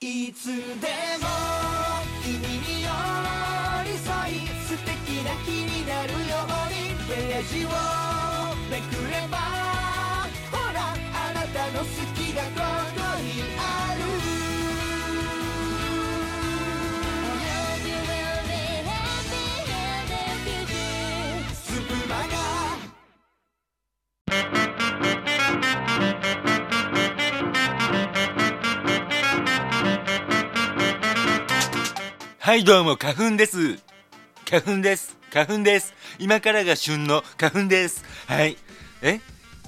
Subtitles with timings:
[0.00, 0.62] いつでも
[2.22, 2.88] 君に寄
[3.82, 8.17] り添い素敵な気になるようにページを
[32.48, 33.78] はいどうも花粉です。
[34.48, 35.18] 花粉です。
[35.30, 35.92] 花粉です。
[36.18, 38.06] 今からが旬の花粉です。
[38.26, 38.56] はい。
[39.02, 39.20] え？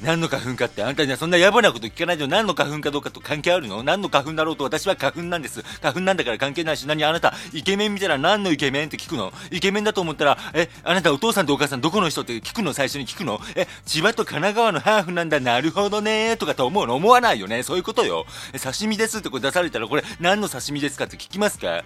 [0.00, 0.84] 何の花粉かって？
[0.84, 3.82] あんたにはそんな野暮なこと聞かないと何の花粉かどうかと関係あるの？
[3.82, 5.64] 何の花粉だろうと私は花粉なんです。
[5.82, 9.32] 花粉なんだから関係ないし何あなたイケメン見たら何のイケメンって聞くの？
[9.50, 10.68] イケメンだと思ったらえ？
[10.84, 12.72] あなたお父さんとお母さんどこの人って聞くの？
[12.74, 13.40] 最初に聞くの？
[13.56, 13.66] え？
[13.86, 15.40] 千葉と神奈川のハーフなんだ。
[15.40, 16.94] なるほどねとかと思うの？
[16.94, 17.64] 思わないよね？
[17.64, 18.24] そういうことよ。
[18.62, 21.82] 刺身ですってこれ出されたらこれ何の刺身ですかって聞きますか？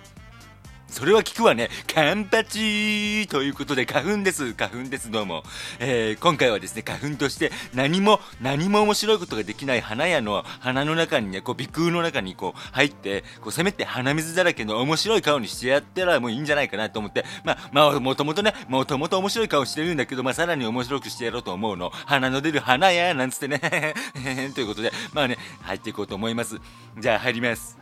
[0.93, 1.71] それは聞くわね。
[1.93, 4.53] カンパチということで、花粉です。
[4.53, 5.11] 花粉です。
[5.11, 5.43] どうも。
[5.79, 21.89] えー、今回はですね、花粉として何も、何も面白いことができない花屋の鼻の中にね、こう、鼻腔の中にこう、入って、こう、せめて鼻水だらけの面白い顔にしてやったらもういいんじゃないかなと思って、まあ、まあ、もともとね、もともと面白い顔してるんだけど、まあ、さらに面白くしてやろうと思うの。
[21.89, 23.95] 鼻の出る花屋なんつってね、
[24.55, 26.61] ということで、まあね、入っていこうと思います。
[26.99, 27.82] じゃあ、入ります。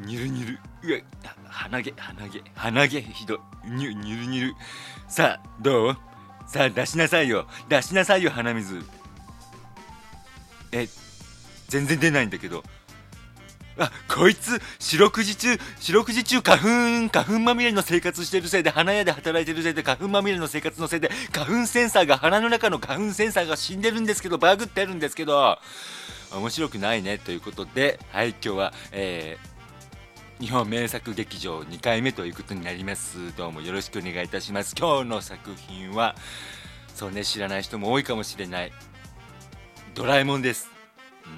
[0.00, 0.98] にるにるうわ
[1.48, 2.42] 鼻毛鼻毛。
[2.54, 3.34] 鼻毛ひど
[3.66, 3.70] い。
[3.70, 4.54] にゅにゅるにる
[5.08, 5.96] さあどう？
[6.46, 7.46] さあ出しなさいよ。
[7.68, 8.82] 出しなさいよ鼻水。
[10.72, 10.88] え
[11.68, 12.64] 全然出ないんだけど。
[13.78, 25.58] あこいつ四六時中四六時中花粉花粉まみれの生活してるせいで花屋で働いてるせいで花粉まみれの生活のせいで花粉センサーが鼻の中の花粉センサーが死んでるんですけどバグってるんですけど。
[26.34, 29.51] 面白くないねということではい今日はえー
[30.42, 33.32] 日本名作劇場2回目ということになります。
[33.36, 34.74] どうもよろしくお願いいたします。
[34.76, 36.16] 今日の作品は
[36.96, 38.72] そうね知らない人も多いかもしれない
[39.94, 40.68] ドラえもんです、
[41.26, 41.28] う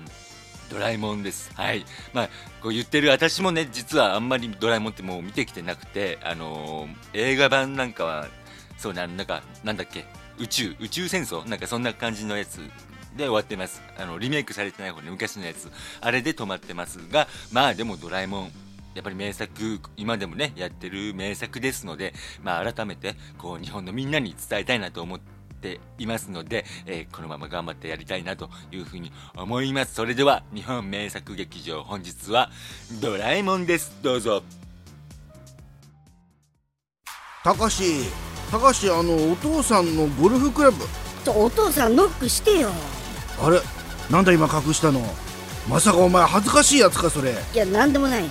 [0.72, 1.53] ん、ドラえもんです。
[1.53, 1.84] はい。
[2.15, 2.28] まあ
[2.62, 8.28] こう言ってる私もね実はあんまりドラえもんってもう見てきてなくてあのー映画版なんかは
[8.78, 10.06] そうねなんかなんだっけ？
[10.38, 10.76] 宇宙。
[10.81, 11.47] 宇宙戦争？
[11.47, 12.56] なんかそんな感じのやつ
[13.15, 13.82] で終わってます。
[13.98, 15.71] あのリメイクされてない方ね昔のやつ。
[16.00, 18.53] あれで止まってますがまあでもドラえもん
[18.94, 29.94] やっぱり名作今でもねやってる名作ですので、まあ、改めてこう日本のみんなに伝えたいなと思っていますので、えーこのまま頑張ってやりたいなというふうに思います。
[29.94, 32.50] それでは日本名作劇場本日は
[33.00, 33.97] ドラえもんです。
[34.03, 34.43] どうぞ。
[37.43, 38.04] たかし
[38.50, 40.84] たかしあのお父さんのゴルフクラブ。
[41.25, 42.71] ちょお父さんノックしてよ。
[43.41, 43.60] あれ
[44.10, 45.00] なんだ今隠したの？
[45.66, 47.33] まさかお前恥ずかしいやつかそれ。
[47.33, 48.31] いやなんでもないよ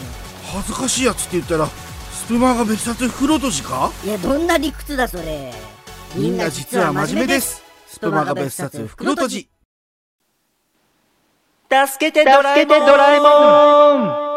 [0.53, 3.91] 恥ずかしいやつって言ったらスプマガ別冊袋とじか？
[4.05, 5.51] いやどんな理屈だそれ。
[6.15, 7.63] みんな実は真面目です。
[7.87, 9.49] スプマガ別冊袋とじ。
[11.69, 12.65] 助けてドラえ
[13.19, 14.32] もん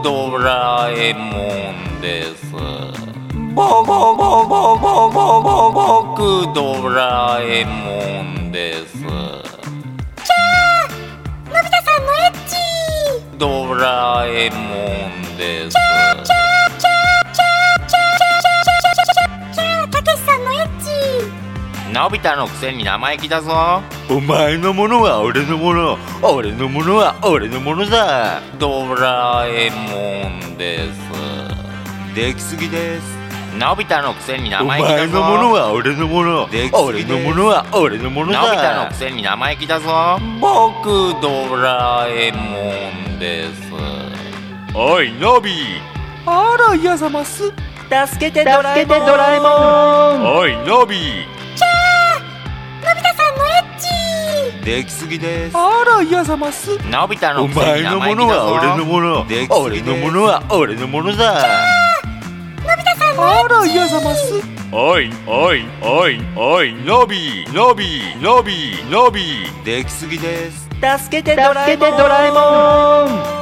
[0.00, 1.28] ドラえも
[1.72, 2.52] んです。
[3.54, 5.70] ぼぼぼぼぼぼぼ
[6.14, 8.96] 僕ドラえもんです。
[8.96, 9.10] の
[11.50, 12.56] び太さんのエッチ
[13.36, 14.56] ドラえも
[15.08, 15.76] んです。
[21.92, 23.82] のび太のくせに生意気だぞ。
[24.10, 25.98] お前のものは俺のもの。
[26.22, 28.40] 俺のものは俺のものだ。
[28.58, 32.14] ドラえもんです。
[32.14, 33.22] できすぎです。
[33.58, 35.54] のび太のくせにお生意気だ前のものぞ。
[35.54, 36.48] は俺のもの。
[36.72, 40.18] 俺のものは俺のもののび太のだくせに生意気だぞ。
[40.40, 43.72] 僕ドラえもんです。
[44.74, 45.52] おいのび。
[46.26, 47.44] あら嫌ざます。
[47.44, 47.52] 助
[48.18, 49.06] けてドラえもん。
[49.06, 50.36] ドラえもん。
[50.38, 50.96] おいのび
[54.64, 55.56] できすぎです。
[55.56, 56.78] あら嫌ざます。
[56.88, 58.28] のび太のお前のもの。
[58.28, 59.26] は俺のもの。
[59.60, 61.42] 俺のものは俺のものだ。
[63.18, 64.40] あら嫌ざます。
[64.70, 66.72] おいおいおいおい。
[66.74, 69.22] のびのびのびのび。
[69.64, 70.68] できすぎです。
[70.80, 71.90] 助けてドラえもん。
[71.90, 73.41] ドラえもん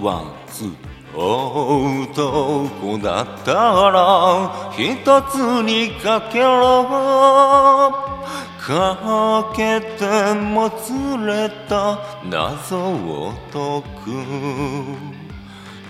[0.00, 0.74] ワンツー。
[1.12, 3.52] 男だった
[3.90, 6.86] ら一つにかけろ
[8.60, 10.92] かけてもつ
[11.26, 15.20] れた謎を解く。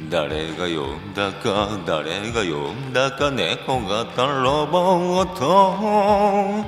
[0.09, 6.65] 誰が呼んだか誰が呼んだか猫型ロボット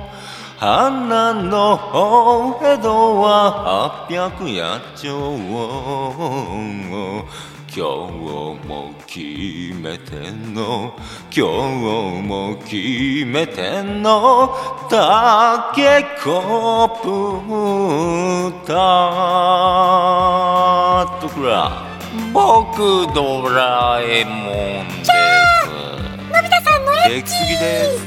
[0.65, 5.35] 花の江戸は800や兆
[7.67, 7.81] 今日
[8.65, 9.19] も決
[9.81, 10.95] めてんの？
[11.35, 12.77] 今日も決
[13.25, 14.55] めてんの？
[14.89, 17.03] タケコプ
[18.65, 18.71] タ
[21.19, 21.83] とくら
[22.31, 25.11] 僕ドラえもんです。
[26.31, 28.02] のび太さんのエッできすぎです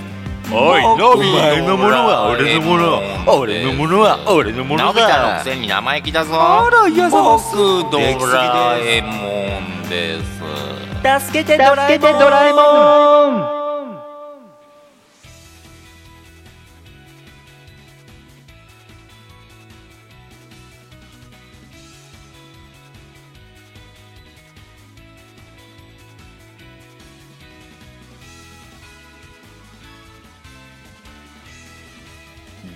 [0.59, 0.85] おい。
[0.85, 3.03] お前のものは俺のもの。
[3.27, 6.33] 俺のものは俺のもののび太のだくせに生意気だぞ。
[6.35, 7.55] あら嫌ざます。
[7.55, 10.37] 僕ドラえもんです。
[11.27, 12.19] 助けてドラえもん。
[12.19, 13.56] ドラえもん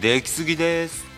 [0.01, 1.10] できすぎです。